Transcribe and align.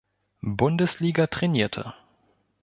Bundesliga 0.41 1.27
trainierte. 1.27 1.93